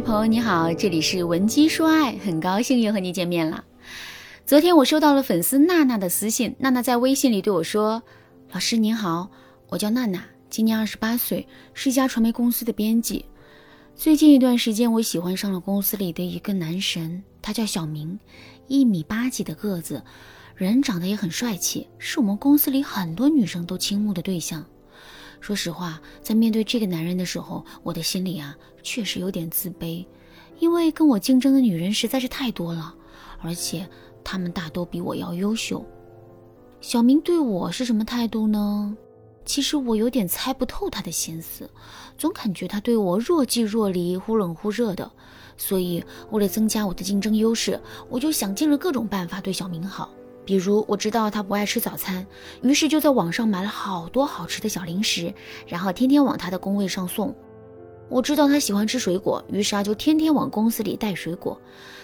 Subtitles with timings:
[0.00, 3.64] 朋友你好，这里是文姬说爱，很高兴又和你见面了。
[4.44, 8.02] 昨天我收到了粉丝娜娜的私信，娜娜在微信里对我说
[8.52, 9.30] ：“老师您好，
[9.68, 13.24] 我叫娜娜，今年二十八岁，是一家传媒公司的编辑。
[13.94, 18.18] 最近一段时间，我喜欢上了公司里的一个男神，他叫小明，
[18.66, 20.02] 一米八几的个子，
[20.54, 24.64] 人长得也很帅气，是我们公司里很多女生都倾慕的对象。”
[25.40, 30.04] 说实话，在面对这个男人的时候，我的心里啊确实有点自卑，
[30.58, 32.94] 因为跟我竞争的女人实在是太多了，
[33.40, 33.88] 而且
[34.24, 35.84] 她们大都比我要优秀。
[36.80, 38.96] 小明对我是什么态度呢？
[39.44, 41.70] 其实我有点猜不透他的心思，
[42.18, 45.08] 总感觉他对我若即若离、忽冷忽热的。
[45.56, 50.10] 所以为了增加我的竞争优势，我就想尽了各种办法对小明好。
[50.46, 52.26] 比如我知道他不爱吃早餐，
[52.62, 55.34] 于是就在网上买了好多好吃的小零食，
[55.66, 57.34] 然后天天往他的工位上送。
[58.08, 61.60] 我知道他喜欢吃水果，于是啊就天天往公司里带水果，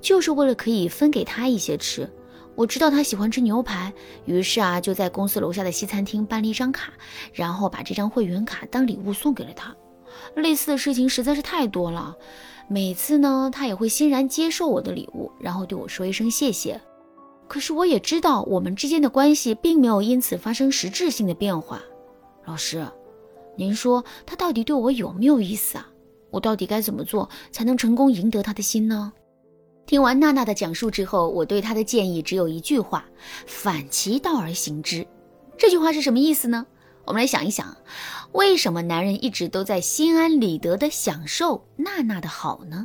[0.00, 2.10] 就是为了可以分给他一些吃。
[2.56, 3.92] 我知道他喜欢吃牛排，
[4.24, 6.92] 于是啊就在公司楼下的西餐厅办了一张卡，
[7.32, 9.74] 然后把这张会员卡当礼物送给了他。
[10.34, 12.16] 类似的事情实在是太多了，
[12.66, 16.80] 每次呢他也会欣然接受我的礼物，然后对我说一声谢谢。
[17.46, 21.80] 可是我也知道，我们之间的关系并没有因此发生实质性的变化。
[22.46, 22.86] 老师，
[23.56, 25.88] 您说他到底对我有没有意思啊？
[26.30, 29.12] 我到底该怎么做才能成功赢得他的心呢？
[29.86, 33.04] 听完娜娜的讲述之后，我对她的建议只有一句话：
[33.46, 35.06] 反其道而行之。
[35.58, 36.66] 这句话是什么意思呢？
[37.04, 37.76] 我们来想一想，
[38.32, 42.84] 为什么男人一直都在心安理得地享受娜娜的好呢？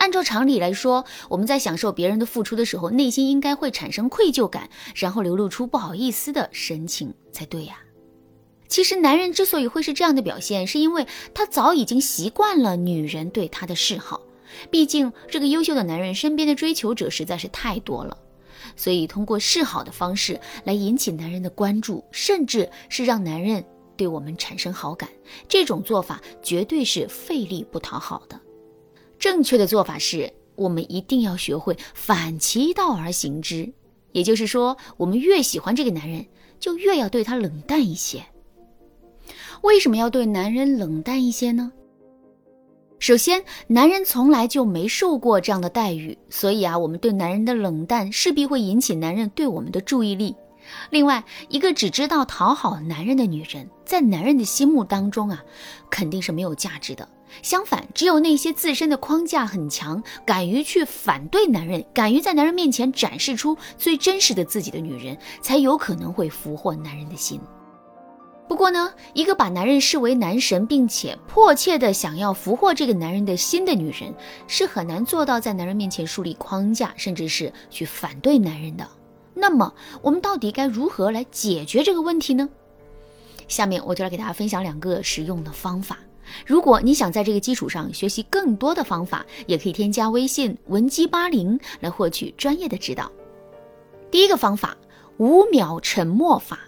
[0.00, 7.78] 按照常理来说，我们在享受别人的付出的时候，内心应该会产生愧疚感，然后流露出不好意思的神情才对呀。
[8.66, 14.22] 其实，男人之所以会是这样的表现，是因为他早已经习惯了女人对他的示好。
[14.70, 18.16] 毕竟，这个优秀的男人身边的追求者实在是太多了，
[18.76, 23.62] 所以通过示好的方式来引起男人的关注，甚至是让男人
[23.98, 25.10] 对我们产生好感，
[25.46, 28.40] 这种做法绝对是费力不讨好的。
[29.20, 33.70] 正确的做法是，我们一定要学会反其道而行之。
[34.12, 36.26] 也就是说，我们越喜欢这个男人，
[36.58, 38.24] 就越要对他冷淡一些。
[39.60, 41.70] 为什么要对男人冷淡一些呢？
[42.98, 50.34] 首先，男人从来就没受过这样的待遇，所以啊，我们对男人的冷淡势必会引起男人对我们的注意力。
[50.90, 55.44] 另外，一个只知道讨好男人的女人，在男人的心目当中啊，
[55.90, 57.08] 肯定是没有价值的。
[57.42, 67.40] 相反，只有那些自身的框架很强、敢于去反对男人、敢于在男人面前展示出最真实的自己的女人，才有可能会俘获男人的心。
[68.48, 74.12] 不过呢，一个把男人视为男神，并且迫切的想要俘获这个男人的心的女人，
[74.48, 78.88] 是很难做到在男人面前树立框架，甚至是去反对男人的。
[79.34, 82.48] 那么，我们到底该如何来解决这个问题呢？
[83.46, 85.98] 下面我就来给大家分享两个实用的方法。
[86.46, 93.10] 如果你想在这个基础上学习更多的方法，也可以添加微信文姬八零来获取专业的指导。
[94.10, 94.76] 第一个方法，
[95.18, 96.58] 五秒沉默法。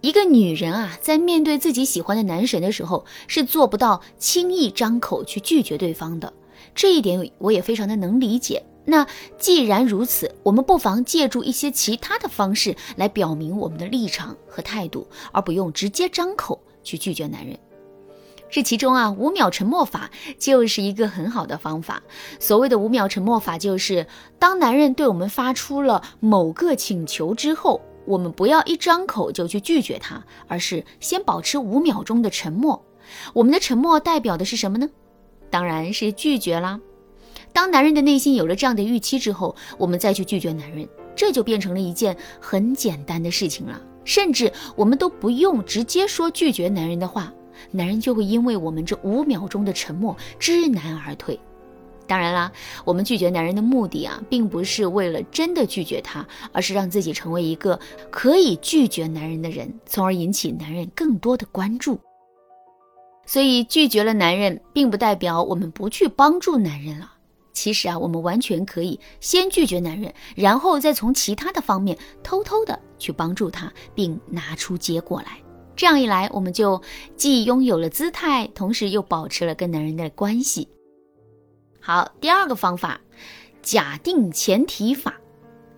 [0.00, 6.32] 一个女人啊，在面对自己喜欢的男神的时候，是做不到轻易张口去拒绝对方的。
[6.74, 8.62] 这一点我也非常的能理解。
[8.84, 9.06] 那
[9.38, 17.58] 既然如此，我们不妨借助一些其他的方式来表明我们的立场和态度，而不用直接张口去拒绝男人。
[18.50, 22.02] 这其中啊，五秒沉默法就是一个很好的方法。
[22.40, 24.06] 所谓的五秒沉默法，就是
[24.38, 32.84] 当男人对我们发出了某个请求之后，我们不要一张口就去拒绝他，而是先保持五秒钟的沉默。
[33.34, 34.88] 我们的沉默代表的是什么呢？
[35.50, 36.80] 当然是拒绝啦。
[37.52, 43.80] 当男人的内心有了这样的预期之后，我们再去拒绝男人，这就变成了一件很简单的事情了。
[44.04, 47.32] 甚至我们都不用直接说拒绝男人的话。
[47.70, 51.38] 男人就会因为我们这五秒钟的沉默知难而退。
[52.06, 52.50] 当然啦，
[52.86, 57.78] 我们拒绝男人的目的啊，并不是为了真的拒绝他，而是让自己成为一个
[58.10, 62.00] 可以拒绝男人的人，从而引起男人更多的关注。
[63.26, 67.12] 所以，拒绝了男人，并不代表我们不去帮助男人了。
[67.52, 75.38] 其实啊，我们完全可以先拒绝男人，然后再从其他的方面偷偷的去帮助他，并拿出结果来。
[75.78, 76.82] 这样一来，我们就
[77.16, 80.66] 既拥有了姿态，同时又保持了跟男人的关系。
[81.80, 83.00] 好，第二个方法，
[83.62, 85.14] 假定前提法。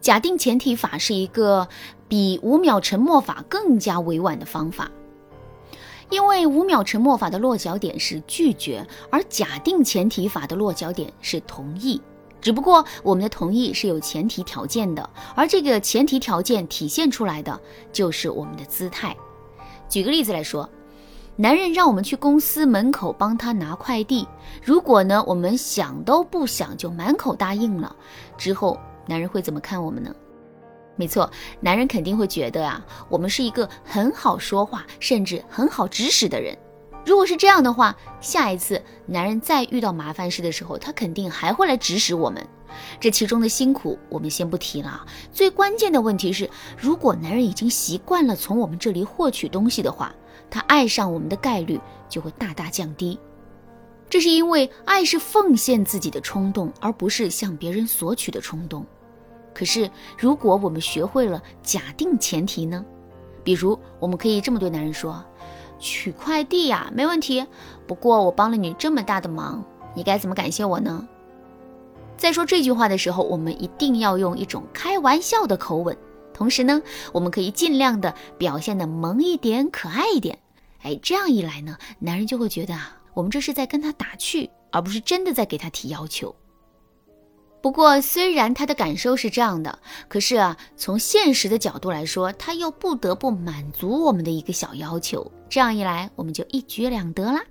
[0.00, 1.68] 假定前提法是一个
[2.08, 4.90] 比五秒沉默法更加委婉的方法。
[6.08, 12.00] 因为五秒沉默法的落脚点是拒绝，而假定前提法的落脚点是同意。
[12.40, 17.60] 只不过我们的同意是有前提条件的，而这个前提条件体现出来的
[17.92, 19.14] 就是我们的姿态。
[19.90, 20.70] 举个例子来说，
[21.34, 24.26] 男人让我们去公司门口帮他拿快递，
[24.62, 27.94] 如果呢我们想都不想就满口答应了，
[28.38, 30.14] 之后男人会怎么看我们呢？
[30.94, 31.28] 没错，
[31.60, 36.56] 男人肯定会觉得啊，我们是一个很好说话，甚至很好指使的人。
[37.06, 42.46] 如果是这样的话，下一次男人再遇到麻烦事的时候，他肯定还会来指使我们。
[43.00, 46.48] 这其中的辛苦我们先不提了，最关键的问题是，
[46.78, 50.14] 如果男人已经习惯了从我们这里获取东西的话，
[50.48, 53.18] 他爱上我们的概率就会大大降低。
[54.08, 58.84] 这是因为爱是奉献自己的冲动，而不是向别人索取的冲动。
[59.54, 62.84] 可是，如果我们学会了假定前提呢？
[63.42, 65.24] 比如，我们可以这么对男人说
[65.80, 67.44] ：“取快递呀，没问题。
[67.86, 71.08] 不过我帮了你这么大的忙，你该怎么感谢我呢？”
[72.16, 75.96] 在说这句话的时候，我们一定要用一种开玩笑的口吻，
[76.34, 76.82] 同时呢，
[77.12, 80.38] 我们可以尽量的表现的萌一点、可爱一点。
[80.82, 86.34] 哎，这样一来呢，男人就会觉得啊，我们这是在跟他打趣，而不是真的在给他提要求。
[87.62, 89.78] 不过，虽然他的感受是这样的，
[90.08, 95.30] 可是啊，从现实的角度来说，他又不得不满足我们的一个小要求。
[95.48, 97.42] 这样一来，我们就一举两得啦。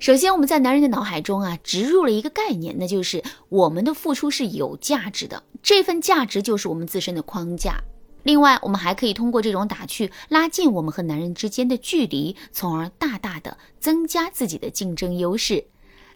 [0.00, 7.76] 首先，我们在男人的脑海中啊，植入了一个概念，那就是我们的付出是有价值的，这份价值就是我们自身的框架。
[8.22, 15.66] 另外，我们还可以通过这种打趣，拉近我们和男人之间的距离，从而大大的增加自己的竞争优势。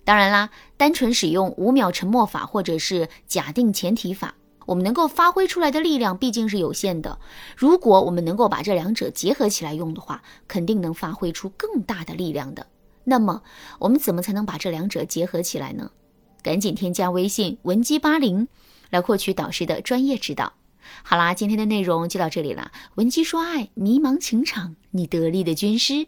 [0.09, 7.19] 当然啦，单纯使用五秒沉默法或者是假定前提法，我们能够发挥出来的力量毕竟是有限的。
[7.55, 12.69] 如果我们能够把这两者结合起来用的话，肯定能发挥出更大的力量的。
[13.05, 13.43] 那么，
[13.81, 15.91] 我们怎么才能把这两者结合起来呢？
[16.43, 18.49] 赶紧添加微信文姬八零，
[18.89, 20.55] 来获取导师的专业指导。
[21.03, 22.73] 好啦，今天的内容就到这里了。
[22.95, 26.07] 文姬说爱，迷茫情场，你得力的军师。